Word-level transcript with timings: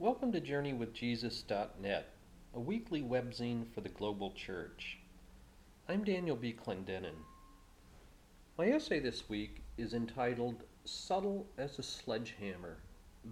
Welcome 0.00 0.32
to 0.32 0.40
JourneyWithJesus.net, 0.40 2.08
a 2.54 2.58
weekly 2.58 3.02
webzine 3.02 3.66
for 3.74 3.82
the 3.82 3.90
global 3.90 4.32
church. 4.32 4.96
I'm 5.90 6.04
Daniel 6.04 6.36
B. 6.36 6.54
Clendenin. 6.54 7.16
My 8.56 8.70
essay 8.70 9.00
this 9.00 9.28
week 9.28 9.60
is 9.76 9.92
entitled 9.92 10.62
Subtle 10.86 11.46
as 11.58 11.78
a 11.78 11.82
Sledgehammer 11.82 12.78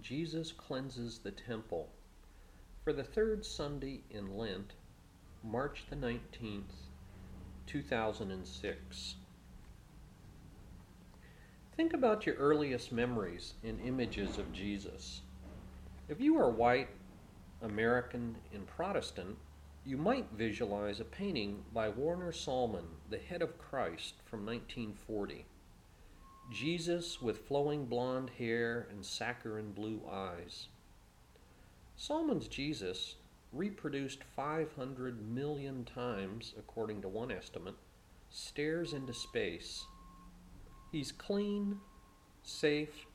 Jesus 0.03 0.51
Cleanses 0.51 1.17
the 1.17 1.31
Temple 1.31 1.89
for 2.83 2.93
the 2.93 3.03
third 3.03 3.43
Sunday 3.43 4.01
in 4.11 4.37
Lent, 4.37 4.73
March 5.43 5.85
the 5.89 5.95
19th, 5.95 6.85
2006. 7.65 9.15
Think 11.75 11.93
about 11.93 12.27
your 12.27 12.35
earliest 12.35 12.91
memories 12.91 13.55
and 13.63 13.81
images 13.81 14.37
of 14.37 14.53
Jesus. 14.53 15.21
If 16.09 16.19
you 16.19 16.39
are 16.39 16.49
white, 16.49 16.89
American, 17.61 18.37
and 18.51 18.65
Protestant, 18.65 19.37
you 19.85 19.95
might 19.95 20.25
visualize 20.35 20.99
a 20.99 21.05
painting 21.05 21.63
by 21.71 21.89
Warner 21.89 22.31
Sallman, 22.31 22.85
The 23.11 23.19
Head 23.19 23.43
of 23.43 23.59
Christ 23.59 24.15
from 24.25 24.43
1940. 24.43 25.45
Jesus 26.51 27.21
with 27.21 27.45
flowing 27.47 27.85
blonde 27.85 28.31
hair 28.39 28.87
and 28.89 29.05
saccharine 29.05 29.71
blue 29.71 30.01
eyes. 30.11 30.69
Sallman's 31.95 32.47
Jesus, 32.47 33.17
reproduced 33.53 34.23
500 34.35 35.29
million 35.29 35.85
times 35.85 36.55
according 36.57 37.03
to 37.03 37.07
one 37.07 37.31
estimate, 37.31 37.75
stares 38.31 38.93
into 38.93 39.13
space 39.13 39.85
He's 40.91 41.11
clean, 41.11 41.77
safe, 42.41 43.05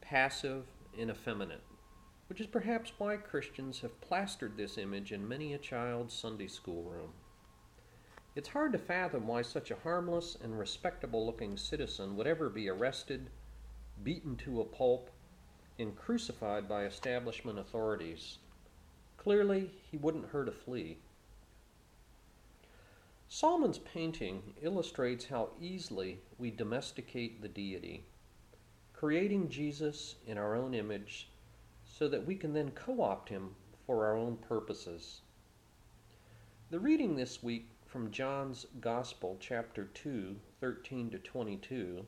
passive, 0.00 0.66
and 0.96 1.10
effeminate, 1.10 1.62
which 2.28 2.40
is 2.40 2.46
perhaps 2.46 2.92
why 2.98 3.16
Christians 3.16 3.80
have 3.80 4.00
plastered 4.00 4.56
this 4.56 4.78
image 4.78 5.12
in 5.12 5.26
many 5.26 5.54
a 5.54 5.58
child's 5.58 6.14
Sunday 6.14 6.46
school 6.46 6.82
room. 6.82 7.12
It's 8.36 8.50
hard 8.50 8.72
to 8.72 8.78
fathom 8.78 9.26
why 9.26 9.42
such 9.42 9.70
a 9.70 9.76
harmless 9.76 10.36
and 10.42 10.58
respectable 10.58 11.24
looking 11.26 11.56
citizen 11.56 12.16
would 12.16 12.26
ever 12.26 12.50
be 12.50 12.68
arrested, 12.68 13.30
beaten 14.04 14.36
to 14.36 14.60
a 14.60 14.64
pulp, 14.64 15.10
and 15.78 15.96
crucified 15.96 16.68
by 16.68 16.84
establishment 16.84 17.58
authorities. 17.58 18.38
Clearly, 19.16 19.70
he 19.90 19.96
wouldn't 19.96 20.28
hurt 20.28 20.48
a 20.48 20.52
flea. 20.52 20.98
Sallman's 23.30 23.78
painting 23.78 24.54
illustrates 24.62 25.26
how 25.26 25.50
easily 25.60 26.20
we 26.38 26.50
domesticate 26.50 27.40
the 27.42 27.48
deity, 27.48 28.04
creating 28.92 29.48
Jesus 29.48 30.16
in 30.26 30.38
our 30.38 30.54
own 30.54 30.74
image 30.74 31.28
so 31.98 32.06
that 32.08 32.26
we 32.26 32.36
can 32.36 32.52
then 32.52 32.70
co 32.70 33.00
opt 33.00 33.28
him 33.28 33.54
for 33.86 34.06
our 34.06 34.16
own 34.16 34.36
purposes. 34.36 35.22
The 36.70 36.78
reading 36.78 37.16
this 37.16 37.42
week 37.42 37.70
from 37.86 38.10
John's 38.10 38.66
Gospel, 38.80 39.36
chapter 39.40 39.84
2, 39.94 40.36
13 40.60 41.10
to 41.10 41.18
22, 41.18 42.06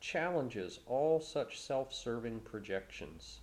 challenges 0.00 0.80
all 0.86 1.20
such 1.20 1.60
self 1.60 1.94
serving 1.94 2.40
projections. 2.40 3.40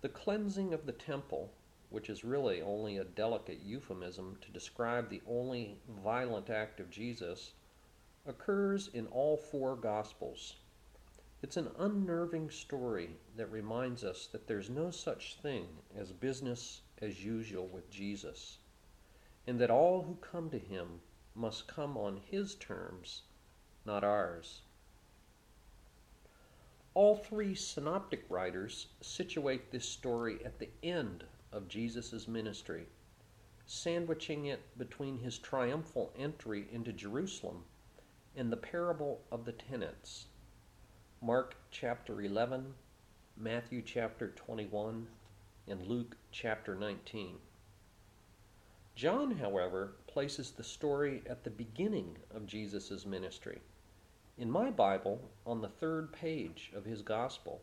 The 0.00 0.08
cleansing 0.08 0.72
of 0.72 0.86
the 0.86 0.92
temple 0.92 1.52
which 1.88 2.10
is 2.10 2.24
really 2.24 2.60
only 2.60 2.98
a 2.98 3.04
delicate 3.04 3.60
euphemism 3.62 4.36
to 4.40 4.50
describe 4.50 5.08
the 5.08 5.22
only 5.26 5.78
violent 6.02 6.50
act 6.50 6.80
of 6.80 6.90
Jesus, 6.90 7.52
occurs 8.26 8.88
in 8.88 9.06
all 9.06 9.36
four 9.36 9.76
Gospels. 9.76 10.56
It's 11.46 11.56
an 11.56 11.70
unnerving 11.78 12.50
story 12.50 13.10
that 13.36 13.52
reminds 13.52 14.02
us 14.02 14.26
that 14.32 14.48
there's 14.48 14.68
no 14.68 14.90
such 14.90 15.36
thing 15.36 15.68
as 15.96 16.10
business 16.10 16.80
as 17.00 17.24
usual 17.24 17.68
with 17.68 17.88
Jesus, 17.88 18.58
and 19.46 19.60
that 19.60 19.70
all 19.70 20.02
who 20.02 20.16
come 20.16 20.50
to 20.50 20.58
him 20.58 21.00
must 21.36 21.68
come 21.68 21.96
on 21.96 22.16
his 22.16 22.56
terms, 22.56 23.22
not 23.84 24.02
ours. 24.02 24.62
All 26.94 27.14
three 27.14 27.54
synoptic 27.54 28.24
writers 28.28 28.88
situate 29.00 29.70
this 29.70 29.88
story 29.88 30.44
at 30.44 30.58
the 30.58 30.70
end 30.82 31.22
of 31.52 31.68
Jesus' 31.68 32.26
ministry, 32.26 32.88
sandwiching 33.66 34.46
it 34.46 34.76
between 34.76 35.16
his 35.16 35.38
triumphal 35.38 36.12
entry 36.18 36.66
into 36.72 36.92
Jerusalem 36.92 37.62
and 38.34 38.50
the 38.50 38.56
parable 38.56 39.20
of 39.30 39.44
the 39.44 39.52
tenants. 39.52 40.26
Mark 41.22 41.56
chapter 41.70 42.20
11, 42.20 42.74
Matthew 43.38 43.80
chapter 43.80 44.28
21, 44.36 45.06
and 45.66 45.86
Luke 45.86 46.14
chapter 46.30 46.74
19. 46.74 47.36
John, 48.94 49.30
however, 49.30 49.94
places 50.06 50.50
the 50.50 50.62
story 50.62 51.22
at 51.28 51.42
the 51.42 51.50
beginning 51.50 52.18
of 52.34 52.46
Jesus' 52.46 53.06
ministry. 53.06 53.60
In 54.36 54.50
my 54.50 54.70
Bible, 54.70 55.30
on 55.46 55.62
the 55.62 55.68
third 55.68 56.12
page 56.12 56.70
of 56.76 56.84
his 56.84 57.00
gospel, 57.00 57.62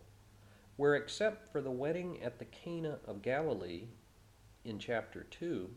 where 0.76 0.96
except 0.96 1.52
for 1.52 1.62
the 1.62 1.72
wedding 1.72 2.22
at 2.24 2.40
the 2.40 2.46
Cana 2.46 2.98
of 3.06 3.22
Galilee 3.22 3.84
in 4.66 4.80
chapter 4.80 5.28
2, 5.30 5.70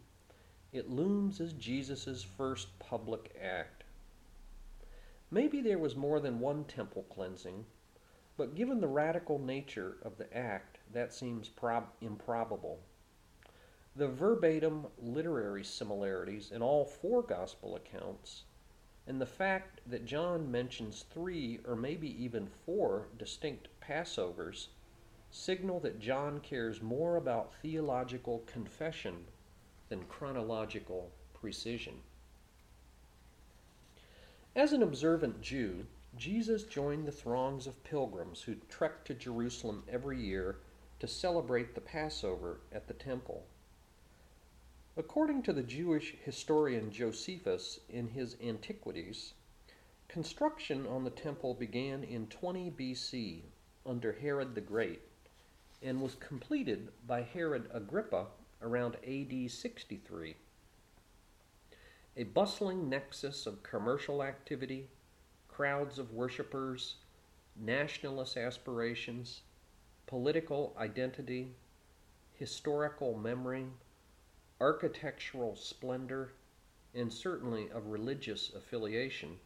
it 0.73 0.89
looms 0.89 1.43
as 1.43 1.53
Jesus' 1.53 2.27
first 2.37 2.79
public 2.79 3.37
act. 3.41 3.85
Maybe 5.31 5.61
there 5.61 5.79
was 5.79 5.97
more 5.97 6.21
than 6.21 6.39
one 6.39 6.65
temple 6.65 7.05
cleansing, 7.11 7.67
but 8.37 8.55
given 8.55 8.81
the 8.81 8.89
radical 8.89 9.39
nature 9.39 9.97
of 10.03 10.19
the 10.19 10.33
act, 10.37 10.79
that 10.93 11.13
seems 11.13 11.49
prob- 11.49 11.91
improbable. 12.01 12.81
The 13.97 14.09
verbatim 14.09 14.87
literary 14.99 15.65
similarities 15.65 16.53
in 16.53 16.63
all 16.63 16.85
four 16.85 17.23
gospel 17.23 17.75
accounts, 17.75 18.45
and 19.07 19.21
the 19.21 19.27
fact 19.27 19.81
that 19.87 20.05
John 20.05 20.51
mentions 20.51 21.03
three 21.03 21.61
or 21.67 21.75
maybe 21.75 22.23
even 22.23 22.47
four 22.47 23.09
distinct 23.19 23.69
Passovers 23.81 24.69
signal 25.31 25.81
that 25.81 25.99
John 25.99 26.41
cares 26.41 26.81
more 26.81 27.17
about 27.17 27.55
theological 27.55 28.45
confession 28.47 29.27
than 29.89 30.05
chronological 30.05 31.11
precision. 31.35 32.03
As 34.57 34.73
an 34.73 34.83
observant 34.83 35.43
Jew, 35.43 35.85
Jesus 36.17 36.65
joined 36.65 37.07
the 37.07 37.13
throngs 37.13 37.67
of 37.67 37.85
pilgrims 37.85 38.41
who 38.41 38.55
trekked 38.71 39.07
to 39.09 39.15
Jerusalem 39.15 39.85
every 39.87 40.19
year 40.19 40.61
to 40.99 41.07
celebrate 41.07 41.75
the 41.75 41.83
Passover 41.83 42.61
at 42.73 42.89
the 42.89 42.95
temple. 42.95 43.45
According 44.97 45.43
to 45.43 45.53
the 45.53 45.63
Jewish 45.63 46.17
historian 46.25 46.91
Josephus 46.91 47.81
in 47.91 48.09
his 48.09 48.39
Antiquities, 48.43 49.35
construction 50.09 50.87
on 50.87 51.05
the 51.05 51.11
temple 51.11 51.53
began 51.53 52.03
in 52.03 52.27
20 52.29 52.71
BC 52.71 53.43
under 53.85 54.13
Herod 54.13 54.55
the 54.55 54.63
Great 54.63 55.03
and 55.83 56.01
was 56.01 56.15
completed 56.15 56.89
by 57.07 57.21
Herod 57.21 57.69
Agrippa 57.75 58.29
around 58.63 58.97
AD 59.07 59.51
63. 59.51 60.35
A 62.19 62.25
bustling 62.25 62.89
nexus 62.89 63.47
of 63.47 63.63
commercial 63.63 64.23
activity, 64.23 64.89
crowds 65.49 65.99
of 65.99 66.15
worshippers, 66.15 66.97
nationalist 67.55 68.39
aspirations, 68.39 69.43
political 70.07 70.75
identity, 70.79 71.55
historical 72.33 73.19
memory, 73.19 73.67
architectural 74.63 75.57
splendor, 75.57 76.33
and 76.95 77.13
certainly 77.13 77.71
of 77.71 77.89
religious 77.89 78.51
affiliation, 78.55 79.39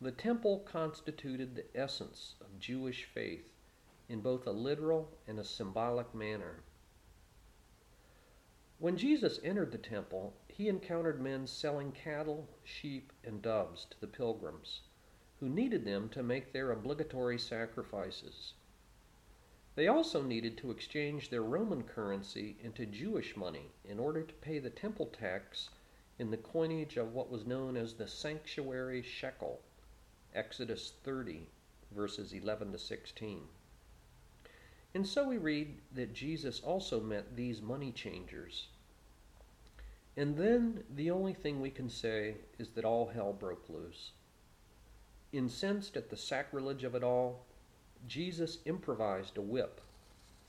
the 0.00 0.12
temple 0.12 0.60
constituted 0.60 1.56
the 1.56 1.66
essence 1.74 2.36
of 2.40 2.60
Jewish 2.60 3.04
faith 3.06 3.50
in 4.08 4.20
both 4.20 4.46
a 4.46 4.52
literal 4.52 5.10
and 5.26 5.40
a 5.40 5.44
symbolic 5.44 6.14
manner. 6.14 6.62
When 8.80 8.96
Jesus 8.96 9.40
entered 9.42 9.72
the 9.72 9.78
temple, 9.78 10.34
he 10.46 10.68
encountered 10.68 11.20
men 11.20 11.48
selling 11.48 11.90
cattle, 11.90 12.48
sheep, 12.62 13.12
and 13.24 13.42
doves 13.42 13.86
to 13.86 14.00
the 14.00 14.06
pilgrims, 14.06 14.82
who 15.40 15.48
needed 15.48 15.84
them 15.84 16.08
to 16.10 16.22
make 16.22 16.52
their 16.52 16.70
obligatory 16.70 17.40
sacrifices. 17.40 18.54
They 19.74 19.88
also 19.88 20.22
needed 20.22 20.56
to 20.58 20.70
exchange 20.70 21.28
their 21.28 21.42
Roman 21.42 21.82
currency 21.82 22.56
into 22.60 22.86
Jewish 22.86 23.36
money 23.36 23.72
in 23.84 23.98
order 23.98 24.22
to 24.22 24.34
pay 24.34 24.60
the 24.60 24.70
temple 24.70 25.06
tax 25.06 25.70
in 26.16 26.30
the 26.30 26.36
coinage 26.36 26.96
of 26.96 27.12
what 27.12 27.30
was 27.30 27.46
known 27.46 27.76
as 27.76 27.94
the 27.94 28.06
sanctuary 28.06 29.02
shekel, 29.02 29.60
Exodus 30.34 30.92
30, 31.02 31.48
verses 31.90 32.32
11 32.32 32.70
to 32.70 32.78
16. 32.78 33.48
And 34.98 35.06
so 35.06 35.28
we 35.28 35.38
read 35.38 35.76
that 35.94 36.12
Jesus 36.12 36.58
also 36.58 36.98
met 36.98 37.36
these 37.36 37.62
money 37.62 37.92
changers. 37.92 38.66
And 40.16 40.36
then 40.36 40.82
the 40.96 41.12
only 41.12 41.34
thing 41.34 41.60
we 41.60 41.70
can 41.70 41.88
say 41.88 42.34
is 42.58 42.70
that 42.70 42.84
all 42.84 43.06
hell 43.06 43.32
broke 43.32 43.68
loose. 43.68 44.10
Incensed 45.32 45.96
at 45.96 46.10
the 46.10 46.16
sacrilege 46.16 46.82
of 46.82 46.96
it 46.96 47.04
all, 47.04 47.46
Jesus 48.08 48.58
improvised 48.64 49.38
a 49.38 49.40
whip, 49.40 49.80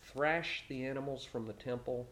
thrashed 0.01 0.67
the 0.67 0.83
animals 0.83 1.23
from 1.23 1.45
the 1.45 1.53
temple, 1.53 2.07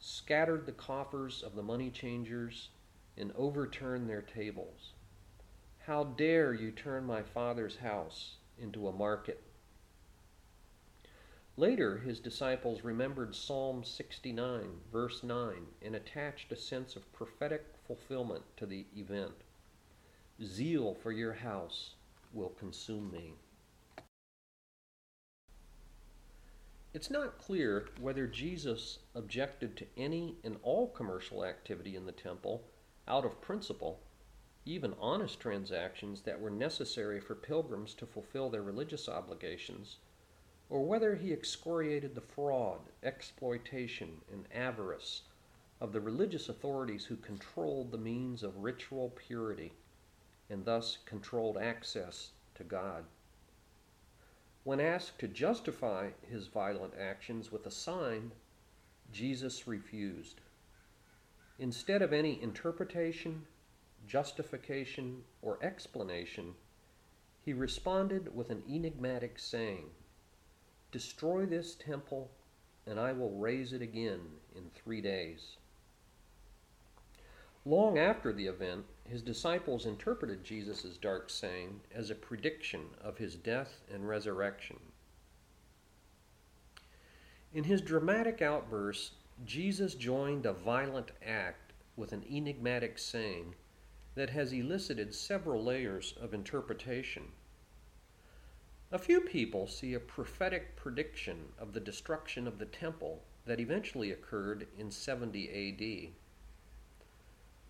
scattered 0.00 0.66
the 0.66 0.72
coffers 0.72 1.40
of 1.40 1.54
the 1.54 1.62
money 1.62 1.90
changers, 1.90 2.70
and 3.16 3.30
overturned 3.36 4.10
their 4.10 4.22
tables. 4.22 4.94
How 5.86 6.02
dare 6.02 6.52
you 6.52 6.72
turn 6.72 7.04
my 7.04 7.22
father's 7.22 7.76
house 7.76 8.38
into 8.58 8.88
a 8.88 8.92
market? 8.92 9.40
Later, 11.58 11.96
his 11.96 12.20
disciples 12.20 12.84
remembered 12.84 13.34
Psalm 13.34 13.82
69, 13.82 14.80
verse 14.92 15.22
9, 15.22 15.66
and 15.80 15.96
attached 15.96 16.52
a 16.52 16.56
sense 16.56 16.96
of 16.96 17.10
prophetic 17.14 17.64
fulfillment 17.86 18.44
to 18.58 18.66
the 18.66 18.84
event. 18.94 19.32
Zeal 20.44 20.94
for 20.94 21.12
your 21.12 21.32
house 21.32 21.94
will 22.34 22.50
consume 22.50 23.10
me. 23.10 23.32
It's 26.92 27.10
not 27.10 27.38
clear 27.38 27.88
whether 28.00 28.26
Jesus 28.26 28.98
objected 29.14 29.78
to 29.78 29.86
any 29.96 30.36
and 30.44 30.58
all 30.62 30.88
commercial 30.88 31.42
activity 31.42 31.96
in 31.96 32.04
the 32.04 32.12
temple 32.12 32.64
out 33.08 33.24
of 33.24 33.40
principle, 33.40 34.00
even 34.66 34.94
honest 35.00 35.40
transactions 35.40 36.20
that 36.22 36.38
were 36.38 36.50
necessary 36.50 37.18
for 37.18 37.34
pilgrims 37.34 37.94
to 37.94 38.04
fulfill 38.04 38.50
their 38.50 38.62
religious 38.62 39.08
obligations 39.08 39.96
or 40.68 40.84
whether 40.84 41.14
he 41.14 41.32
excoriated 41.32 42.14
the 42.14 42.20
fraud, 42.20 42.80
exploitation, 43.02 44.20
and 44.32 44.46
avarice 44.52 45.22
of 45.80 45.92
the 45.92 46.00
religious 46.00 46.48
authorities 46.48 47.04
who 47.04 47.16
controlled 47.16 47.90
the 47.90 47.98
means 47.98 48.42
of 48.42 48.56
ritual 48.56 49.12
purity 49.14 49.72
and 50.50 50.64
thus 50.64 50.98
controlled 51.04 51.56
access 51.56 52.30
to 52.54 52.64
God. 52.64 53.04
When 54.64 54.80
asked 54.80 55.18
to 55.20 55.28
justify 55.28 56.10
his 56.28 56.48
violent 56.48 56.94
actions 56.98 57.52
with 57.52 57.66
a 57.66 57.70
sign, 57.70 58.32
Jesus 59.12 59.68
refused. 59.68 60.40
Instead 61.58 62.02
of 62.02 62.12
any 62.12 62.42
interpretation, 62.42 63.46
justification, 64.08 65.22
or 65.42 65.58
explanation, 65.62 66.54
he 67.44 67.52
responded 67.52 68.34
with 68.34 68.50
an 68.50 68.62
enigmatic 68.68 69.38
saying 69.38 69.90
Destroy 70.92 71.46
this 71.46 71.74
temple, 71.74 72.30
and 72.86 72.98
I 72.98 73.12
will 73.12 73.32
raise 73.32 73.72
it 73.72 73.82
again 73.82 74.20
in 74.54 74.70
three 74.70 75.00
days. 75.00 75.56
Long 77.64 77.98
after 77.98 78.32
the 78.32 78.46
event, 78.46 78.84
his 79.04 79.22
disciples 79.22 79.86
interpreted 79.86 80.44
Jesus' 80.44 80.96
dark 80.96 81.28
saying 81.28 81.80
as 81.92 82.10
a 82.10 82.14
prediction 82.14 82.82
of 83.00 83.18
his 83.18 83.34
death 83.34 83.80
and 83.92 84.08
resurrection. 84.08 84.78
In 87.52 87.64
his 87.64 87.80
dramatic 87.80 88.40
outburst, 88.40 89.14
Jesus 89.44 89.94
joined 89.94 90.46
a 90.46 90.52
violent 90.52 91.10
act 91.26 91.72
with 91.96 92.12
an 92.12 92.24
enigmatic 92.30 92.98
saying 92.98 93.54
that 94.14 94.30
has 94.30 94.52
elicited 94.52 95.14
several 95.14 95.64
layers 95.64 96.14
of 96.20 96.32
interpretation. 96.32 97.32
A 98.92 98.98
few 98.98 99.20
people 99.20 99.66
see 99.66 99.94
a 99.94 100.00
prophetic 100.00 100.76
prediction 100.76 101.52
of 101.58 101.72
the 101.72 101.80
destruction 101.80 102.46
of 102.46 102.58
the 102.58 102.66
temple 102.66 103.24
that 103.44 103.58
eventually 103.58 104.12
occurred 104.12 104.68
in 104.78 104.92
70 104.92 105.48
AD. 105.48 106.12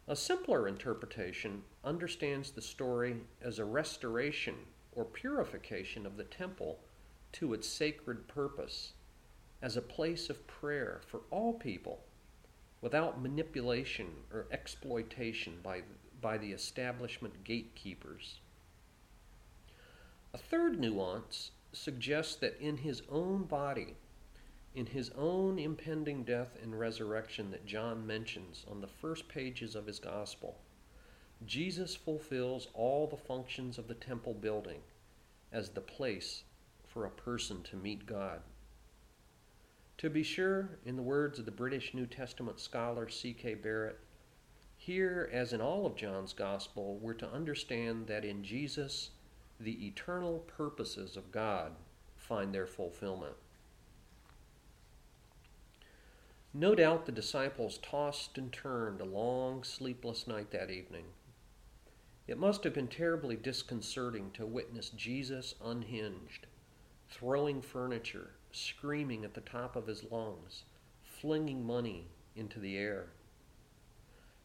A 0.08 0.14
simpler 0.14 0.68
interpretation 0.68 1.62
understands 1.82 2.50
the 2.50 2.60
story 2.60 3.16
as 3.40 3.58
a 3.58 3.64
restoration 3.64 4.56
or 4.92 5.06
purification 5.06 6.04
of 6.04 6.18
the 6.18 6.24
temple 6.24 6.80
to 7.32 7.54
its 7.54 7.66
sacred 7.66 8.28
purpose, 8.28 8.92
as 9.62 9.76
a 9.76 9.82
place 9.82 10.28
of 10.28 10.46
prayer 10.46 11.00
for 11.06 11.22
all 11.30 11.54
people, 11.54 12.04
without 12.82 13.22
manipulation 13.22 14.08
or 14.30 14.46
exploitation 14.50 15.60
by, 15.62 15.82
by 16.20 16.36
the 16.36 16.52
establishment 16.52 17.42
gatekeepers. 17.42 18.40
A 20.36 20.38
third 20.38 20.78
nuance 20.78 21.52
suggests 21.72 22.36
that 22.36 22.60
in 22.60 22.76
his 22.76 23.00
own 23.08 23.44
body, 23.44 23.96
in 24.74 24.84
his 24.84 25.08
own 25.16 25.58
impending 25.58 26.24
death 26.24 26.58
and 26.62 26.78
resurrection 26.78 27.50
that 27.52 27.64
John 27.64 28.06
mentions 28.06 28.66
on 28.70 28.82
the 28.82 28.86
first 28.86 29.28
pages 29.28 29.74
of 29.74 29.86
his 29.86 29.98
gospel, 29.98 30.58
Jesus 31.46 31.96
fulfills 31.96 32.68
all 32.74 33.06
the 33.06 33.16
functions 33.16 33.78
of 33.78 33.88
the 33.88 33.94
temple 33.94 34.34
building 34.34 34.82
as 35.52 35.70
the 35.70 35.80
place 35.80 36.44
for 36.84 37.06
a 37.06 37.10
person 37.10 37.62
to 37.62 37.76
meet 37.76 38.04
God. 38.04 38.42
To 39.96 40.10
be 40.10 40.22
sure, 40.22 40.78
in 40.84 40.96
the 40.96 41.02
words 41.02 41.38
of 41.38 41.46
the 41.46 41.50
British 41.50 41.94
New 41.94 42.04
Testament 42.04 42.60
scholar 42.60 43.08
C.K. 43.08 43.54
Barrett, 43.54 43.98
here, 44.76 45.30
as 45.32 45.54
in 45.54 45.62
all 45.62 45.86
of 45.86 45.96
John's 45.96 46.34
Gospel, 46.34 46.98
we're 47.00 47.14
to 47.14 47.32
understand 47.32 48.06
that 48.08 48.26
in 48.26 48.44
Jesus 48.44 49.12
the 49.58 49.86
eternal 49.86 50.40
purposes 50.40 51.16
of 51.16 51.32
God 51.32 51.72
find 52.16 52.54
their 52.54 52.66
fulfillment. 52.66 53.34
No 56.52 56.74
doubt 56.74 57.06
the 57.06 57.12
disciples 57.12 57.78
tossed 57.78 58.38
and 58.38 58.52
turned 58.52 59.00
a 59.00 59.04
long, 59.04 59.62
sleepless 59.62 60.26
night 60.26 60.50
that 60.52 60.70
evening. 60.70 61.04
It 62.26 62.38
must 62.38 62.64
have 62.64 62.74
been 62.74 62.88
terribly 62.88 63.36
disconcerting 63.36 64.30
to 64.32 64.46
witness 64.46 64.90
Jesus 64.90 65.54
unhinged, 65.62 66.46
throwing 67.08 67.62
furniture, 67.62 68.30
screaming 68.52 69.24
at 69.24 69.34
the 69.34 69.42
top 69.42 69.76
of 69.76 69.86
his 69.86 70.04
lungs, 70.10 70.64
flinging 71.02 71.64
money 71.64 72.08
into 72.34 72.58
the 72.58 72.76
air. 72.76 73.06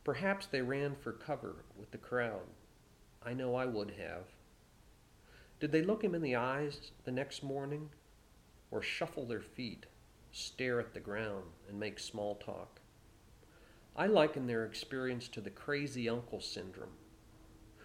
Perhaps 0.03 0.47
they 0.47 0.61
ran 0.61 0.95
for 0.95 1.11
cover 1.11 1.63
with 1.77 1.91
the 1.91 1.97
crowd. 1.97 2.47
I 3.23 3.33
know 3.33 3.55
I 3.55 3.65
would 3.65 3.91
have. 3.91 4.25
Did 5.61 5.71
they 5.71 5.83
look 5.83 6.03
him 6.03 6.15
in 6.15 6.23
the 6.23 6.35
eyes 6.35 6.91
the 7.03 7.11
next 7.11 7.43
morning, 7.43 7.91
or 8.71 8.81
shuffle 8.81 9.27
their 9.27 9.43
feet, 9.43 9.85
stare 10.31 10.79
at 10.79 10.95
the 10.95 10.99
ground, 10.99 11.51
and 11.69 11.79
make 11.79 11.99
small 11.99 12.33
talk? 12.33 12.81
I 13.95 14.07
liken 14.07 14.47
their 14.47 14.65
experience 14.65 15.27
to 15.27 15.39
the 15.39 15.51
crazy 15.51 16.09
uncle 16.09 16.41
syndrome. 16.41 16.97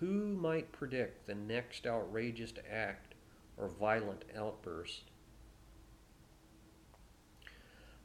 Who 0.00 0.06
might 0.38 0.72
predict 0.72 1.26
the 1.26 1.34
next 1.34 1.86
outrageous 1.86 2.54
act 2.66 3.14
or 3.58 3.68
violent 3.68 4.24
outburst? 4.34 5.10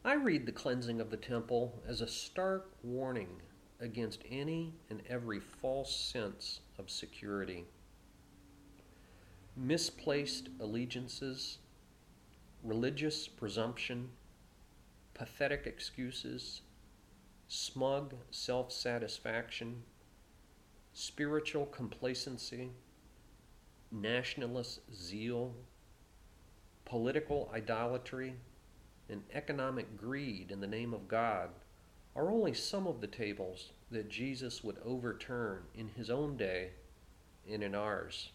I 0.03 0.15
read 0.15 0.45
the 0.45 0.51
cleansing 0.51 1.00
of 1.00 1.12
the 1.12 1.17
temple 1.17 1.81
as 1.88 2.01
a 2.01 2.07
stark 2.07 2.72
warning 2.84 3.41
against 3.79 4.24
any 4.29 4.74
and 4.89 5.01
every 5.07 5.39
false 5.39 5.96
sense 5.96 6.60
of 6.77 6.89
security 6.89 7.67
misplaced 9.55 10.50
allegiances, 10.60 11.58
religious 12.63 13.27
presumption, 13.27 14.10
pathetic 15.13 15.65
excuses, 15.65 16.62
smug 17.48 18.15
self 18.31 18.72
satisfaction, 18.72 19.84
spiritual 20.93 21.65
complacency, 21.65 22.72
nationalist 23.91 24.79
zeal, 24.93 25.53
political 26.86 27.51
idolatry, 27.53 28.36
and 29.10 29.22
economic 29.34 29.98
greed 29.98 30.51
in 30.51 30.62
the 30.62 30.67
name 30.67 30.93
of 30.93 31.08
God 31.08 31.50
are 32.15 32.31
only 32.31 32.53
some 32.53 32.88
of 32.88 33.01
the 33.01 33.08
tables 33.08 33.72
that 33.89 34.10
Jesus 34.10 34.63
would 34.63 34.77
overturn 34.86 35.63
in 35.75 35.89
his 35.89 36.10
own 36.10 36.38
day 36.38 36.72
and 37.50 37.63
in 37.63 37.75
ours. 37.75 38.31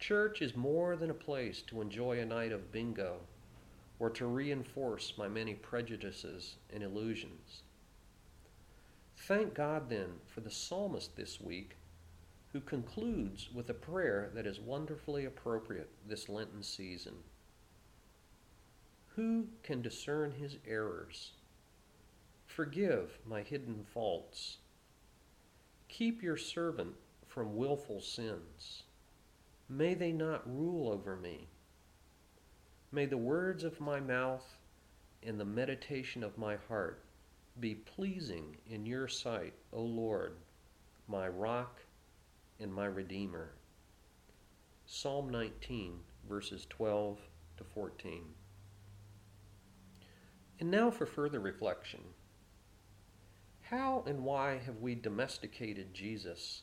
Church 0.00 0.40
is 0.40 0.56
more 0.56 0.96
than 0.96 1.10
a 1.10 1.14
place 1.14 1.60
to 1.62 1.82
enjoy 1.82 2.18
a 2.18 2.24
night 2.24 2.52
of 2.52 2.72
bingo 2.72 3.20
or 3.98 4.08
to 4.08 4.26
reinforce 4.26 5.12
my 5.18 5.28
many 5.28 5.52
prejudices 5.52 6.56
and 6.72 6.82
illusions. 6.82 7.62
Thank 9.14 9.52
God 9.52 9.90
then 9.90 10.14
for 10.26 10.40
the 10.40 10.50
psalmist 10.50 11.16
this 11.16 11.38
week 11.38 11.76
who 12.54 12.60
concludes 12.60 13.50
with 13.52 13.68
a 13.68 13.74
prayer 13.74 14.30
that 14.34 14.46
is 14.46 14.58
wonderfully 14.58 15.26
appropriate 15.26 15.90
this 16.08 16.30
Lenten 16.30 16.62
season. 16.62 17.14
Who 19.16 19.48
can 19.62 19.82
discern 19.82 20.32
his 20.32 20.56
errors? 20.66 21.32
Forgive 22.46 23.18
my 23.26 23.42
hidden 23.42 23.84
faults. 23.92 24.56
Keep 25.88 26.22
your 26.22 26.38
servant 26.38 26.94
from 27.28 27.56
wilful 27.56 28.00
sins. 28.00 28.84
May 29.72 29.94
they 29.94 30.10
not 30.10 30.52
rule 30.52 30.90
over 30.90 31.14
me. 31.14 31.46
May 32.90 33.06
the 33.06 33.16
words 33.16 33.62
of 33.62 33.80
my 33.80 34.00
mouth 34.00 34.58
and 35.22 35.38
the 35.38 35.44
meditation 35.44 36.24
of 36.24 36.36
my 36.36 36.56
heart 36.68 37.04
be 37.60 37.76
pleasing 37.76 38.56
in 38.66 38.84
your 38.84 39.06
sight, 39.06 39.54
O 39.72 39.80
Lord, 39.80 40.32
my 41.06 41.28
rock 41.28 41.78
and 42.58 42.74
my 42.74 42.86
redeemer. 42.86 43.52
Psalm 44.86 45.30
19, 45.30 46.00
verses 46.28 46.66
12 46.68 47.20
to 47.56 47.62
14. 47.62 48.24
And 50.58 50.68
now 50.68 50.90
for 50.90 51.06
further 51.06 51.38
reflection. 51.38 52.00
How 53.60 54.02
and 54.04 54.24
why 54.24 54.58
have 54.66 54.80
we 54.80 54.96
domesticated 54.96 55.94
Jesus 55.94 56.62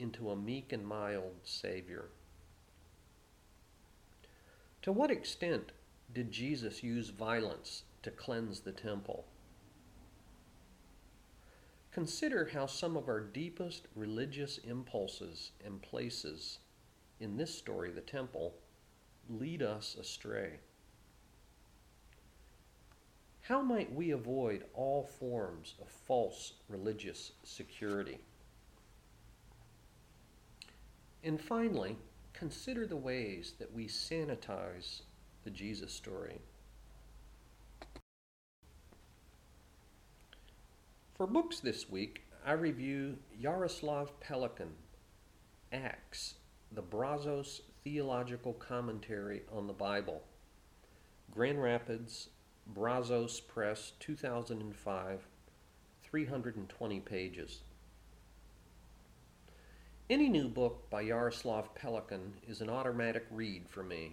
into 0.00 0.32
a 0.32 0.36
meek 0.36 0.72
and 0.72 0.84
mild 0.84 1.34
Savior? 1.44 2.08
To 4.88 4.92
what 4.92 5.10
extent 5.10 5.72
did 6.14 6.32
Jesus 6.32 6.82
use 6.82 7.10
violence 7.10 7.82
to 8.02 8.10
cleanse 8.10 8.60
the 8.60 8.72
temple? 8.72 9.26
Consider 11.92 12.48
how 12.54 12.64
some 12.64 12.96
of 12.96 13.06
our 13.06 13.20
deepest 13.20 13.86
religious 13.94 14.56
impulses 14.56 15.50
and 15.62 15.82
places 15.82 16.60
in 17.20 17.36
this 17.36 17.54
story, 17.54 17.90
the 17.90 18.00
temple, 18.00 18.54
lead 19.28 19.62
us 19.62 19.94
astray. 20.00 20.52
How 23.42 23.60
might 23.60 23.92
we 23.92 24.12
avoid 24.12 24.64
all 24.72 25.02
forms 25.02 25.74
of 25.82 25.90
false 25.90 26.54
religious 26.66 27.32
security? 27.44 28.20
And 31.22 31.38
finally, 31.38 31.98
consider 32.32 32.86
the 32.86 32.96
ways 32.96 33.54
that 33.58 33.72
we 33.72 33.86
sanitize 33.86 35.02
the 35.44 35.50
Jesus 35.50 35.92
story. 35.92 36.40
For 41.14 41.26
books 41.26 41.60
this 41.60 41.90
week, 41.90 42.22
I 42.46 42.52
review 42.52 43.18
Yaroslav 43.36 44.20
Pelikan, 44.20 44.70
Acts, 45.72 46.34
the 46.72 46.82
Brazos 46.82 47.62
Theological 47.82 48.52
Commentary 48.52 49.42
on 49.52 49.66
the 49.66 49.72
Bible, 49.72 50.22
Grand 51.30 51.62
Rapids, 51.62 52.28
Brazos 52.66 53.40
Press, 53.40 53.92
2005, 54.00 55.26
320 56.02 57.00
pages. 57.00 57.62
Any 60.10 60.30
new 60.30 60.48
book 60.48 60.88
by 60.88 61.02
Yaroslav 61.02 61.74
Pelikan 61.74 62.32
is 62.48 62.62
an 62.62 62.70
automatic 62.70 63.26
read 63.30 63.68
for 63.68 63.82
me. 63.82 64.12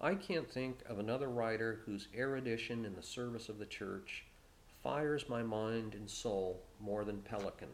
I 0.00 0.16
can't 0.16 0.50
think 0.50 0.78
of 0.84 0.98
another 0.98 1.28
writer 1.28 1.82
whose 1.86 2.08
erudition 2.12 2.84
in 2.84 2.96
the 2.96 3.02
service 3.02 3.48
of 3.48 3.60
the 3.60 3.66
church 3.66 4.24
fires 4.82 5.28
my 5.28 5.44
mind 5.44 5.94
and 5.94 6.10
soul 6.10 6.64
more 6.80 7.04
than 7.04 7.22
Pelikan. 7.22 7.68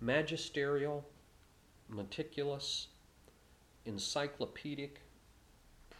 Magisterial, 0.00 1.04
meticulous, 1.88 2.88
encyclopedic, 3.86 5.02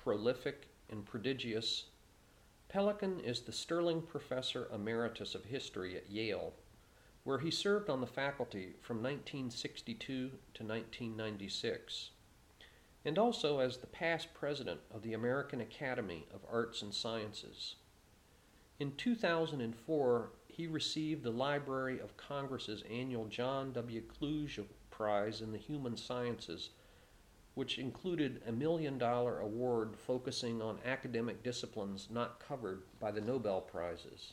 prolific, 0.02 0.66
and 0.90 1.06
prodigious, 1.06 1.84
Pelikan 2.68 3.20
is 3.20 3.42
the 3.42 3.52
Sterling 3.52 4.02
Professor 4.02 4.68
Emeritus 4.74 5.36
of 5.36 5.44
History 5.44 5.96
at 5.96 6.10
Yale, 6.10 6.54
where 7.24 7.38
he 7.38 7.50
served 7.50 7.90
on 7.90 8.00
the 8.00 8.06
faculty 8.06 8.74
from 8.80 8.96
1962 8.96 10.04
to 10.04 10.64
1996, 10.64 12.10
and 13.04 13.18
also 13.18 13.58
as 13.58 13.78
the 13.78 13.86
past 13.86 14.32
president 14.34 14.80
of 14.92 15.02
the 15.02 15.12
American 15.12 15.60
Academy 15.60 16.26
of 16.32 16.40
Arts 16.50 16.82
and 16.82 16.94
Sciences. 16.94 17.76
In 18.78 18.96
2004, 18.96 20.30
he 20.48 20.66
received 20.66 21.22
the 21.22 21.30
Library 21.30 22.00
of 22.00 22.16
Congress's 22.16 22.82
annual 22.90 23.26
John 23.26 23.72
W. 23.72 24.02
Kluge 24.02 24.60
Prize 24.90 25.40
in 25.40 25.52
the 25.52 25.58
Human 25.58 25.96
Sciences 25.96 26.70
which 27.54 27.78
included 27.78 28.40
a 28.46 28.52
million 28.52 28.96
dollar 28.96 29.40
award 29.40 29.96
focusing 29.96 30.62
on 30.62 30.78
academic 30.84 31.42
disciplines 31.42 32.08
not 32.10 32.40
covered 32.40 32.82
by 32.98 33.10
the 33.10 33.20
Nobel 33.20 33.60
Prizes. 33.60 34.32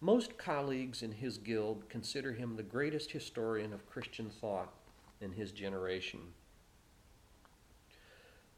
Most 0.00 0.36
colleagues 0.36 1.02
in 1.02 1.12
his 1.12 1.38
guild 1.38 1.88
consider 1.88 2.34
him 2.34 2.56
the 2.56 2.62
greatest 2.62 3.12
historian 3.12 3.72
of 3.72 3.88
Christian 3.88 4.28
thought 4.28 4.72
in 5.22 5.32
his 5.32 5.52
generation. 5.52 6.20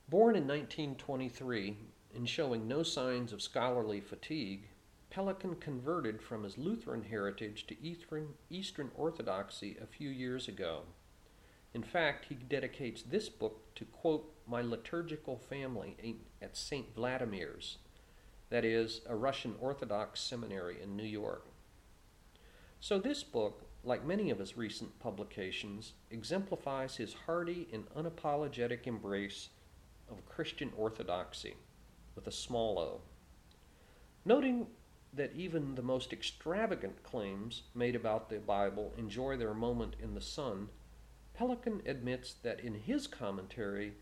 Born 0.09 0.35
in 0.35 0.49
1923 0.49 1.77
and 2.17 2.29
showing 2.29 2.67
no 2.67 2.83
signs 2.83 3.33
of 3.33 3.41
scholarly 3.41 4.01
fatigue, 4.01 4.69
Pelikan 5.11 5.61
converted 5.61 6.21
from 6.21 6.43
his 6.43 6.59
Lutheran 6.59 7.05
heritage 7.05 7.67
to 7.69 7.77
Eastern 8.51 8.91
Orthodoxy 8.97 9.77
a 9.81 9.87
few 9.87 10.11
years 10.11 10.49
ago. 10.49 10.83
In 11.73 11.83
fact, 11.83 12.27
he 12.29 12.35
dedicates 12.35 13.03
this 13.03 13.29
book 13.29 13.75
to, 13.77 13.85
quote, 13.85 14.35
my 14.47 14.61
liturgical 14.61 15.37
family 15.37 15.97
at 16.43 16.57
St. 16.57 16.95
Vladimir's, 16.95 17.79
that 18.51 18.65
is, 18.65 19.01
a 19.07 19.15
Russian 19.15 19.55
Orthodox 19.61 20.21
seminary 20.21 20.77
in 20.83 20.97
New 20.97 21.05
York. 21.05 21.47
So, 22.81 22.99
this 22.99 23.23
book, 23.23 23.63
like 23.85 24.05
many 24.05 24.31
of 24.31 24.39
his 24.39 24.57
recent 24.57 24.99
publications, 25.01 25.93
exemplifies 26.11 26.97
his 26.97 27.15
hearty 27.27 27.69
and 27.73 27.85
unapologetic 27.95 28.87
embrace 28.87 29.49
of 30.11 30.27
Christian 30.27 30.73
orthodoxy, 30.77 31.55
with 32.15 32.27
a 32.27 32.33
small 32.33 32.79
o. 32.79 33.01
Noting 34.25 34.67
that 35.13 35.35
even 35.35 35.75
the 35.75 35.83
most 35.83 36.13
extravagant 36.13 37.03
claims 37.03 37.63
made 37.75 37.97
about 37.97 38.29
the 38.29 38.39
Bible 38.39 38.93
enjoy 38.97 39.37
their 39.37 39.55
moment 39.55 39.97
in 40.03 40.15
the 40.15 40.21
sun 40.21 40.69
Pelikan 41.39 41.87
admits 41.87 42.35
that 42.43 42.59
in 42.61 42.75
his 42.75 43.07
commentary, 43.07 43.93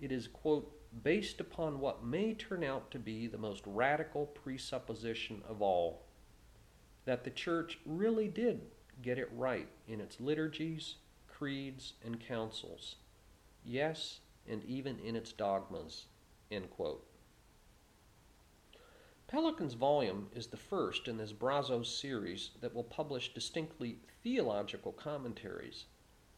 it 0.00 0.10
is, 0.10 0.26
quote, 0.26 0.81
based 1.02 1.40
upon 1.40 1.80
what 1.80 2.04
may 2.04 2.34
turn 2.34 2.62
out 2.62 2.90
to 2.90 2.98
be 2.98 3.26
the 3.26 3.38
most 3.38 3.62
radical 3.66 4.26
presupposition 4.26 5.42
of 5.48 5.62
all 5.62 6.02
that 7.04 7.24
the 7.24 7.30
church 7.30 7.78
really 7.86 8.28
did 8.28 8.60
get 9.00 9.18
it 9.18 9.30
right 9.34 9.68
in 9.88 10.00
its 10.00 10.20
liturgies, 10.20 10.96
creeds, 11.26 11.94
and 12.04 12.20
councils. 12.20 12.96
Yes, 13.64 14.20
and 14.48 14.62
even 14.64 14.98
in 15.00 15.16
its 15.16 15.32
dogmas. 15.32 16.06
Pelikan's 19.26 19.74
volume 19.74 20.28
is 20.34 20.48
the 20.48 20.58
first 20.58 21.08
in 21.08 21.16
this 21.16 21.32
Brazos 21.32 21.88
series 21.96 22.50
that 22.60 22.74
will 22.74 22.84
publish 22.84 23.32
distinctly 23.32 23.98
theological 24.22 24.92
commentaries 24.92 25.86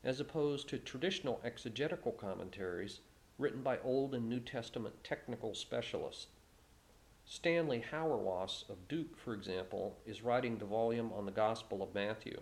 as 0.04 0.20
opposed 0.20 0.68
to 0.68 0.78
traditional 0.78 1.40
exegetical 1.44 2.12
commentaries 2.12 3.00
written 3.38 3.62
by 3.62 3.78
Old 3.78 4.14
and 4.14 4.28
New 4.28 4.40
Testament 4.40 5.02
technical 5.02 5.54
specialists. 5.54 6.26
Stanley 7.24 7.82
Hauerwas 7.90 8.68
of 8.68 8.86
Duke, 8.86 9.16
for 9.16 9.34
example, 9.34 9.98
is 10.06 10.22
writing 10.22 10.58
the 10.58 10.64
volume 10.64 11.12
on 11.12 11.26
the 11.26 11.32
Gospel 11.32 11.82
of 11.82 11.94
Matthew. 11.94 12.40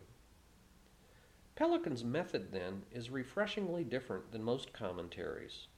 Pelikan's 1.54 2.02
method, 2.02 2.50
then, 2.50 2.82
is 2.90 3.10
refreshingly 3.10 3.84
different 3.84 4.32
than 4.32 4.42
most 4.42 4.72
commentaries. 4.72 5.68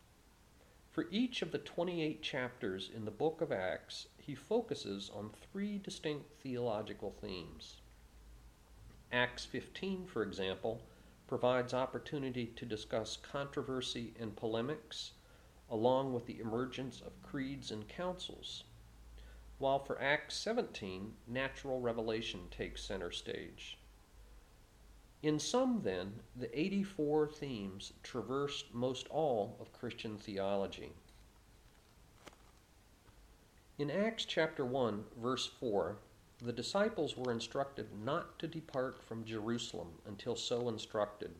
For 0.90 1.06
each 1.10 1.42
of 1.42 1.50
the 1.50 1.58
28 1.58 2.22
chapters 2.22 2.88
in 2.94 3.04
the 3.04 3.10
book 3.10 3.40
of 3.40 3.50
Acts, 3.50 4.06
he 4.16 4.34
focuses 4.34 5.10
on 5.12 5.30
three 5.30 5.78
distinct 5.78 6.40
theological 6.40 7.10
themes. 7.20 7.80
Acts 9.12 9.44
15, 9.44 10.06
for 10.06 10.22
example, 10.22 10.80
provides 11.26 11.72
opportunity 11.72 12.46
to 12.56 12.66
discuss 12.66 13.16
controversy 13.16 14.14
and 14.20 14.36
polemics, 14.36 15.12
along 15.70 16.12
with 16.12 16.26
the 16.26 16.38
emergence 16.40 17.00
of 17.00 17.22
creeds 17.22 17.70
and 17.70 17.88
councils. 17.88 18.64
While 19.58 19.78
for 19.78 20.00
Acts 20.00 20.36
17, 20.36 21.12
natural 21.26 21.80
revelation 21.80 22.40
takes 22.50 22.84
center 22.84 23.10
stage. 23.10 23.78
In 25.22 25.38
sum, 25.38 25.80
then, 25.82 26.20
the 26.36 26.58
84 26.58 27.28
themes 27.28 27.94
traverse 28.02 28.64
most 28.72 29.06
all 29.08 29.56
of 29.58 29.72
Christian 29.72 30.18
theology. 30.18 30.92
In 33.78 33.90
Acts 33.90 34.26
chapter 34.26 34.66
1, 34.66 35.04
verse 35.16 35.46
4, 35.46 35.96
the 36.44 36.52
disciples 36.52 37.16
were 37.16 37.32
instructed 37.32 37.88
not 38.04 38.38
to 38.38 38.46
depart 38.46 39.02
from 39.02 39.24
Jerusalem 39.24 39.98
until 40.06 40.36
so 40.36 40.68
instructed. 40.68 41.34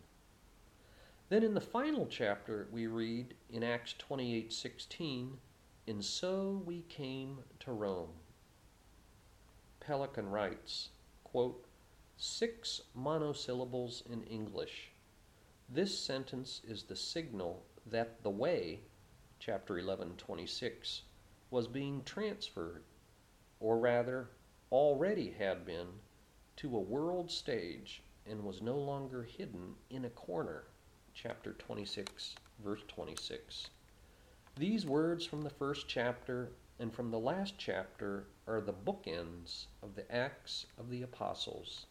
Then 1.29 1.43
in 1.43 1.55
the 1.55 1.61
final 1.61 2.07
chapter 2.07 2.69
we 2.73 2.87
read 2.87 3.35
in 3.51 3.63
Acts 3.63 3.95
28:16, 3.99 5.41
"And 5.87 6.05
so 6.05 6.63
we 6.65 6.83
came 6.83 7.45
to 7.61 7.73
Rome." 7.73 8.21
Pelikan 9.81 10.31
writes, 10.31 10.91
quote, 11.23 11.67
six 12.17 12.81
monosyllables 12.95 14.03
in 14.07 14.23
English. 14.25 14.93
This 15.69 15.99
sentence 15.99 16.63
is 16.65 16.85
the 16.85 16.97
signal 16.97 17.67
that 17.85 18.23
the 18.23 18.31
way, 18.31 18.85
chapter 19.39 19.79
11:26, 19.79 21.03
was 21.51 21.69
being 21.69 22.03
transferred, 22.05 22.85
or 23.61 23.79
rather 23.79 24.31
already 24.75 25.33
had 25.39 25.65
been 25.65 25.87
to 26.57 26.77
a 26.77 26.81
world 26.81 27.31
stage 27.31 28.03
and 28.29 28.43
was 28.43 28.61
no 28.61 28.75
longer 28.77 29.23
hidden 29.23 29.73
in 29.89 30.05
a 30.05 30.11
corner. 30.11 30.65
Chapter 31.15 31.53
26, 31.53 32.35
verse 32.65 32.81
26. 32.89 33.71
These 34.57 34.85
words 34.85 35.25
from 35.25 35.43
the 35.43 35.51
first 35.51 35.87
chapter 35.87 36.51
and 36.81 36.93
from 36.93 37.13
the 37.13 37.19
last 37.21 37.55
chapter 37.57 38.27
are 38.49 38.61
the 38.61 38.73
bookends 38.73 39.67
of 39.81 39.95
the 39.95 40.13
Acts 40.13 40.67
of 40.77 40.91
the 40.91 41.03
Apostles. 41.03 41.87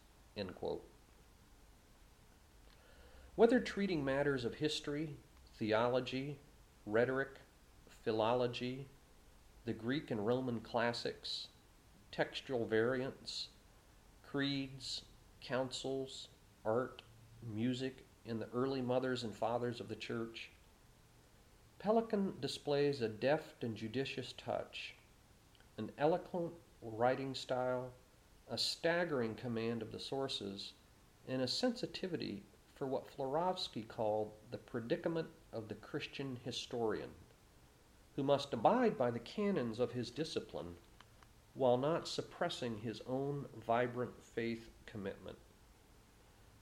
Whether 3.35 3.61
treating 3.61 4.03
matters 4.03 4.43
of 4.43 4.55
history, 4.55 5.15
theology, 5.57 6.37
rhetoric, 6.85 7.39
philology, 8.03 8.87
the 9.63 9.71
Greek 9.71 10.11
and 10.11 10.27
Roman 10.27 10.59
classics, 10.59 11.47
textual 12.13 12.63
variants, 12.63 13.47
creeds, 14.21 15.01
councils, 15.41 16.27
art, 16.63 17.01
music, 17.41 18.05
and 18.27 18.39
the 18.39 18.47
early 18.53 18.83
mothers 18.83 19.23
and 19.23 19.35
fathers 19.35 19.79
of 19.79 19.89
the 19.89 19.95
church, 19.95 20.51
Pelikan 21.79 22.39
displays 22.39 23.01
a 23.01 23.09
deft 23.09 23.63
and 23.63 23.75
judicious 23.75 24.35
touch, 24.37 24.93
an 25.79 25.91
eloquent 25.97 26.53
writing 26.83 27.33
style, 27.33 27.91
a 28.47 28.59
staggering 28.59 29.33
command 29.33 29.81
of 29.81 29.91
the 29.91 29.99
sources, 29.99 30.73
and 31.27 31.41
a 31.41 31.47
sensitivity 31.47 32.43
for 32.75 32.85
what 32.85 33.09
Florovsky 33.09 33.87
called 33.87 34.31
the 34.51 34.59
predicament 34.59 35.29
of 35.51 35.67
the 35.67 35.75
Christian 35.75 36.37
historian, 36.45 37.09
who 38.15 38.21
must 38.21 38.53
abide 38.53 38.99
by 38.99 39.09
the 39.09 39.19
canons 39.19 39.79
of 39.79 39.93
his 39.93 40.11
discipline 40.11 40.75
while 41.53 41.77
not 41.77 42.07
suppressing 42.07 42.77
his 42.77 43.01
own 43.07 43.45
vibrant 43.65 44.11
faith 44.35 44.69
commitment. 44.85 45.37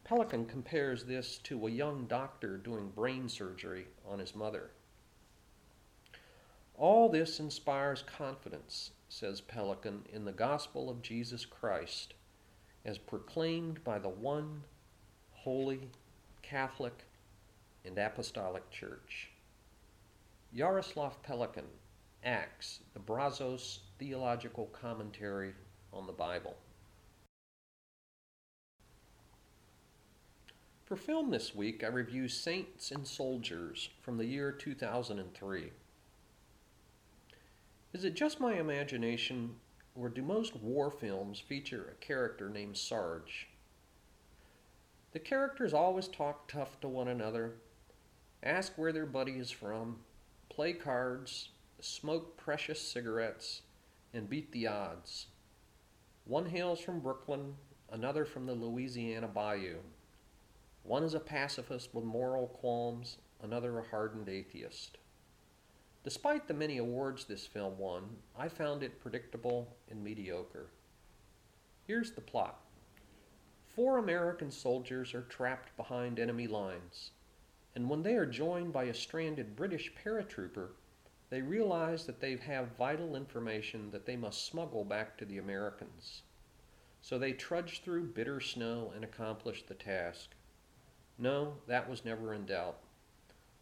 Pelikan 0.04 0.48
compares 0.48 1.06
this 1.06 1.38
to 1.40 1.68
a 1.68 1.72
young 1.72 2.06
doctor 2.06 2.58
doing 2.58 2.90
brain 2.90 3.30
surgery 3.30 3.88
on 4.08 4.20
his 4.20 4.36
mother. 4.36 4.72
All 6.76 7.10
this 7.10 7.40
inspires 7.40 8.04
confidence, 8.04 8.92
says 9.08 9.42
Pelikan, 9.42 10.02
in 10.12 10.26
the 10.26 10.32
gospel 10.32 10.90
of 10.90 11.02
Jesus 11.02 11.46
Christ 11.46 12.16
as 12.84 12.98
proclaimed 12.98 13.84
by 13.84 14.00
the 14.00 14.10
one 14.10 14.64
holy, 15.32 15.90
Catholic, 16.42 17.06
and 17.86 17.98
Apostolic 17.98 18.70
Church. 18.72 19.30
Yaroslav 20.52 21.22
Pelikan, 21.24 21.68
Acts, 22.24 22.80
the 22.94 23.00
Brazos 23.00 23.80
Theological 24.02 24.66
Commentary 24.82 25.54
on 25.94 26.08
the 26.08 26.12
Bible. 26.12 26.56
For 30.86 30.96
film 30.96 31.30
this 31.30 31.54
week, 31.54 31.84
I 31.84 31.88
review 31.88 32.28
Saints 32.28 32.90
and 32.90 33.06
Soldiers 33.06 33.90
from 34.02 34.18
the 34.18 34.26
year 34.26 34.52
2003. 34.52 35.72
Is 37.94 38.04
it 38.04 38.16
just 38.16 38.40
my 38.40 38.56
imagination, 38.56 39.58
or 39.94 40.10
do 40.10 40.24
most 40.24 40.56
war 40.56 40.90
films 40.90 41.40
feature 41.40 41.92
a 41.92 42.04
character 42.04 42.50
named 42.50 42.78
Sarge? 42.78 43.50
The 45.12 45.20
characters 45.20 45.76
always 45.76 46.08
talk 46.08 46.48
tough 46.48 46.80
to 46.82 46.88
one 46.88 47.08
another, 47.08 47.52
ask 48.42 48.74
where 48.80 48.94
their 48.94 49.06
buddy 49.06 49.34
is 49.34 49.52
from, 49.52 49.98
play 50.50 50.74
cards, 50.74 51.50
smoke 51.82 52.36
precious 52.36 52.82
cigarettes, 52.82 53.62
and 54.14 54.30
beat 54.30 54.52
the 54.52 54.68
odds. 54.68 55.28
One 56.26 56.46
hails 56.46 56.80
from 56.80 57.00
Brooklyn, 57.00 57.56
another 57.92 58.26
from 58.26 58.46
the 58.46 58.54
Louisiana 58.54 59.28
Bayou. 59.28 59.78
One 60.84 61.04
is 61.04 61.14
a 61.14 61.20
pacifist 61.20 61.94
with 61.94 62.04
moral 62.04 62.48
qualms, 62.48 63.18
another 63.42 63.80
a 63.80 63.84
hardened 63.84 64.30
atheist. 64.30 64.98
Despite 66.04 66.48
the 66.48 66.54
many 66.54 66.78
awards 66.78 67.26
this 67.26 67.46
film 67.46 67.78
won, 67.78 68.18
I 68.38 68.48
found 68.48 68.82
it 68.82 69.00
predictable 69.00 69.76
and 69.90 70.04
mediocre. 70.04 70.72
Here's 71.86 72.12
the 72.12 72.22
plot 72.22 72.60
Four 73.76 74.00
American 74.00 74.52
soldiers 74.52 75.14
are 75.14 75.22
trapped 75.22 75.76
behind 75.78 76.20
enemy 76.20 76.48
lines, 76.48 77.12
and 77.76 77.90
when 77.90 78.04
they 78.04 78.16
are 78.16 78.26
joined 78.26 78.74
by 78.74 78.86
a 78.86 78.94
stranded 78.94 79.56
British 79.56 79.94
paratrooper, 79.94 80.70
they 81.32 81.42
realize 81.42 82.06
that 82.06 82.20
they 82.20 82.36
have 82.36 82.78
vital 82.78 83.16
information 83.16 83.90
that 83.90 84.06
they 84.06 84.18
must 84.18 84.46
smuggle 84.46 84.84
back 84.84 85.18
to 85.18 85.24
the 85.26 85.38
Americans. 85.38 86.24
So 87.02 87.18
they 87.18 87.32
trudge 87.32 87.82
through 87.82 88.14
bitter 88.14 88.42
snow 88.42 88.92
and 88.94 89.04
accomplish 89.04 89.64
the 89.64 89.74
task. 89.74 90.32
No, 91.18 91.54
that 91.68 91.90
was 91.90 92.04
never 92.04 92.34
in 92.34 92.46
doubt. 92.46 92.80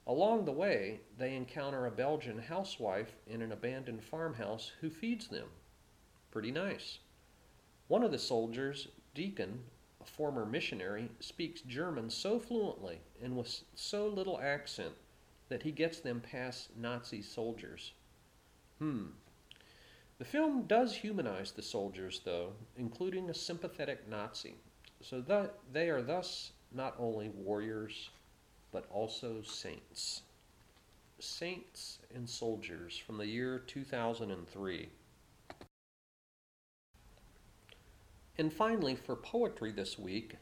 Along 0.08 0.46
the 0.46 0.52
way, 0.52 1.02
they 1.16 1.36
encounter 1.36 1.86
a 1.86 1.92
Belgian 1.92 2.40
housewife 2.40 3.16
in 3.28 3.44
an 3.44 3.52
abandoned 3.52 4.04
farmhouse 4.04 4.72
who 4.82 4.90
feeds 4.90 5.28
them. 5.28 5.50
Pretty 6.32 6.52
nice. 6.52 6.98
One 7.88 8.02
of 8.02 8.12
the 8.12 8.18
soldiers, 8.18 8.88
Deacon, 9.14 9.60
a 10.02 10.06
former 10.06 10.46
missionary, 10.46 11.12
speaks 11.20 11.62
German 11.62 12.10
so 12.10 12.40
fluently 12.40 13.02
and 13.22 13.38
with 13.38 13.62
so 13.76 14.08
little 14.08 14.40
accent 14.40 14.96
that 15.50 15.64
he 15.64 15.72
gets 15.72 16.00
them 16.00 16.22
past 16.22 16.70
Nazi 16.78 17.22
soldiers. 17.22 17.94
Hmm. 18.80 19.08
The 20.20 20.26
film 20.26 20.64
does 20.64 20.96
humanize 20.96 21.52
the 21.52 21.62
soldiers, 21.62 22.22
though, 22.24 22.54
including 22.78 23.30
a 23.30 23.34
sympathetic 23.34 24.08
Nazi, 24.08 24.56
so 25.02 25.22
that 25.22 25.56
they 25.72 25.90
are 25.90 26.02
thus 26.02 26.52
not 26.72 26.96
only 27.00 27.30
warriors, 27.30 28.10
but 28.72 28.86
also 28.92 29.42
saints. 29.42 30.22
Saints 31.20 32.00
and 32.14 32.30
Soldiers 32.30 32.98
from 32.98 33.18
the 33.18 33.28
year 33.28 33.60
2003. 33.60 34.90
And 38.38 38.54
finally, 38.54 38.96
for 38.96 39.16
poetry 39.18 39.72
this 39.72 40.00
week, 40.00 40.36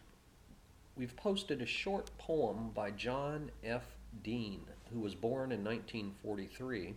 we've 0.95 1.15
posted 1.15 1.61
a 1.61 1.65
short 1.65 2.11
poem 2.19 2.69
by 2.75 2.91
John 2.91 3.49
F. 3.63 3.95
Deane, 4.23 4.67
who 4.91 4.99
was 4.99 5.15
born 5.15 5.51
in 5.51 5.63
1943. 5.63 6.95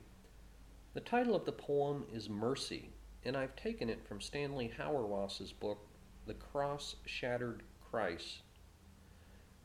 The 0.95 1.01
title 1.01 1.35
of 1.35 1.45
the 1.45 1.53
poem 1.53 2.05
is 2.13 2.29
Mercy, 2.29 2.91
and 3.25 3.37
I've 3.37 3.57
taken 3.57 3.89
it 3.89 4.07
from 4.07 4.21
Stanley 4.21 4.73
Hauerwas's 4.77 5.53
book, 5.53 5.87
The 6.27 6.35
Cross 6.35 6.97
Shattered 7.07 7.63
Christ 7.91 8.43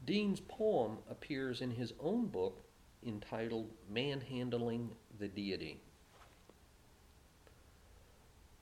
Deane's 0.06 0.40
poem 0.40 1.00
appears 1.10 1.62
in 1.62 1.72
his 1.72 1.94
own 2.00 2.28
book 2.28 2.64
entitled 3.04 3.72
Manhandling 3.90 4.90
the 5.20 5.28
Deity. 5.28 5.82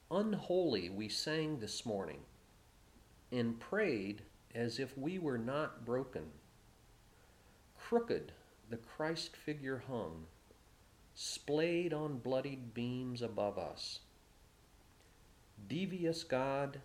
Unholy 0.10 0.90
we 0.90 1.10
sang 1.10 1.60
this 1.60 1.86
morning 1.86 2.22
and 3.32 3.60
prayed 3.60 4.22
as 4.56 4.80
if 4.80 4.98
we 4.98 5.20
were 5.20 5.38
not 5.38 5.86
broken. 5.86 6.24
Crooked 7.78 8.32
the 8.74 8.80
Christ 8.98 9.38
figure 9.38 9.84
hung, 9.88 10.26
splayed 11.14 11.94
on 11.94 12.18
bloodied 12.18 12.74
beams 12.74 13.22
above 13.22 13.60
us. 13.60 14.00
Devious 15.70 16.24
God, 16.24 16.80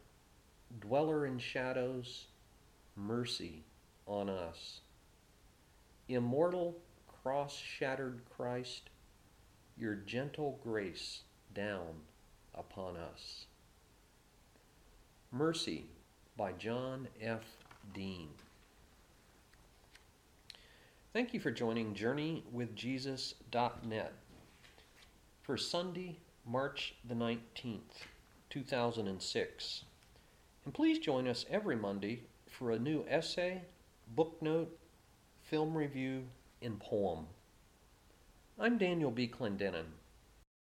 dweller 0.81 1.25
in 1.25 1.39
shadows, 1.39 2.27
mercy 2.95 3.63
on 4.07 4.29
us. 4.29 4.81
Immortal, 6.09 6.77
cross 7.23 7.57
shattered 7.57 8.21
Christ, 8.37 8.91
your 9.79 9.95
gentle 9.95 10.61
grace 10.63 11.21
down 11.55 12.03
upon 12.55 12.99
us. 12.99 13.47
Mercy 15.33 15.87
by 16.37 16.53
John 16.53 17.09
F. 17.19 17.45
Deane. 17.95 18.29
Thank 21.15 21.33
you 21.33 21.41
for 21.41 21.51
joining 21.51 21.95
JourneyWithJesus.net 21.95 24.13
for 25.41 25.57
Sunday, 25.57 26.19
March 26.45 26.97
the 27.03 27.15
19th, 27.15 28.05
2006. 28.51 29.85
And 30.67 30.75
please 30.75 30.99
join 30.99 31.27
us 31.27 31.47
every 31.51 31.77
Monday 31.77 32.25
for 32.47 32.73
a 32.73 32.79
new 32.79 33.07
essay 33.09 33.63
book 34.15 34.37
note, 34.43 34.79
film 35.45 35.75
review, 35.75 36.25
and 36.61 36.79
poem. 36.79 37.25
I'm 38.59 38.77
Daniel 38.77 39.11
B. 39.11 39.29
Clendenin. 39.29 39.87